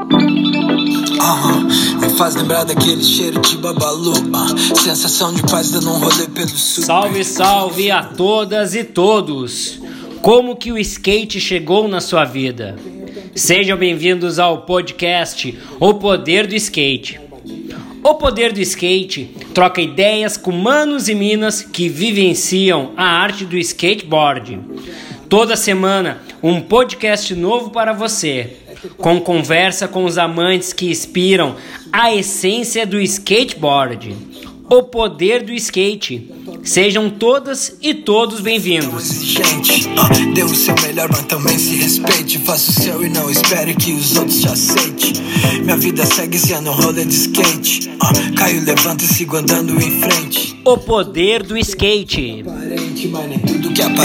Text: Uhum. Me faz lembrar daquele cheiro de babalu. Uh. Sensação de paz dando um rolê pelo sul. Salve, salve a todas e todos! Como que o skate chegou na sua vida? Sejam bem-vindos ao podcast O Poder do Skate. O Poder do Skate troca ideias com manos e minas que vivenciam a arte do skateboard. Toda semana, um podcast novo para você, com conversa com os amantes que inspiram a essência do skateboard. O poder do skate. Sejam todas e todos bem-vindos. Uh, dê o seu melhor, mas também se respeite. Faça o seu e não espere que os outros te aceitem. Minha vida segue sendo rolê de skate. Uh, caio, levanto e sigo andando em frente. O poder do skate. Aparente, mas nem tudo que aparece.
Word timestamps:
Uhum. 0.00 1.68
Me 2.00 2.08
faz 2.16 2.34
lembrar 2.34 2.64
daquele 2.64 3.02
cheiro 3.02 3.38
de 3.40 3.58
babalu. 3.58 4.12
Uh. 4.12 4.76
Sensação 4.76 5.34
de 5.34 5.42
paz 5.42 5.70
dando 5.70 5.90
um 5.90 5.98
rolê 5.98 6.26
pelo 6.28 6.48
sul. 6.48 6.84
Salve, 6.84 7.22
salve 7.22 7.90
a 7.90 8.02
todas 8.02 8.74
e 8.74 8.82
todos! 8.82 9.78
Como 10.22 10.56
que 10.56 10.72
o 10.72 10.78
skate 10.78 11.38
chegou 11.38 11.86
na 11.86 12.00
sua 12.00 12.24
vida? 12.24 12.76
Sejam 13.34 13.76
bem-vindos 13.76 14.38
ao 14.38 14.62
podcast 14.62 15.56
O 15.78 15.94
Poder 15.94 16.46
do 16.46 16.54
Skate. 16.54 17.20
O 18.02 18.14
Poder 18.14 18.52
do 18.52 18.60
Skate 18.60 19.36
troca 19.52 19.82
ideias 19.82 20.38
com 20.38 20.52
manos 20.52 21.08
e 21.08 21.14
minas 21.14 21.62
que 21.62 21.88
vivenciam 21.88 22.92
a 22.96 23.04
arte 23.04 23.44
do 23.44 23.58
skateboard. 23.58 24.60
Toda 25.28 25.56
semana, 25.56 26.22
um 26.42 26.60
podcast 26.60 27.34
novo 27.34 27.70
para 27.70 27.92
você, 27.92 28.56
com 28.96 29.20
conversa 29.20 29.86
com 29.88 30.04
os 30.04 30.18
amantes 30.18 30.72
que 30.72 30.90
inspiram 30.90 31.56
a 31.92 32.14
essência 32.14 32.86
do 32.86 33.00
skateboard. 33.00 34.16
O 34.68 34.84
poder 34.84 35.42
do 35.42 35.52
skate. 35.52 36.30
Sejam 36.62 37.10
todas 37.10 37.76
e 37.82 37.92
todos 37.92 38.40
bem-vindos. 38.40 39.34
Uh, 39.34 40.32
dê 40.32 40.44
o 40.44 40.54
seu 40.54 40.74
melhor, 40.82 41.08
mas 41.10 41.22
também 41.22 41.58
se 41.58 41.74
respeite. 41.74 42.38
Faça 42.38 42.70
o 42.70 42.74
seu 42.74 43.02
e 43.02 43.08
não 43.08 43.28
espere 43.28 43.74
que 43.74 43.92
os 43.92 44.16
outros 44.16 44.40
te 44.40 44.48
aceitem. 44.48 45.12
Minha 45.62 45.76
vida 45.76 46.06
segue 46.06 46.38
sendo 46.38 46.70
rolê 46.70 47.04
de 47.04 47.14
skate. 47.14 47.88
Uh, 47.88 48.34
caio, 48.36 48.64
levanto 48.64 49.04
e 49.04 49.08
sigo 49.08 49.36
andando 49.36 49.74
em 49.82 50.00
frente. 50.00 50.60
O 50.64 50.78
poder 50.78 51.42
do 51.42 51.58
skate. 51.58 52.44
Aparente, 52.46 53.08
mas 53.08 53.28
nem 53.28 53.38
tudo 53.40 53.72
que 53.72 53.82
aparece. 53.82 54.00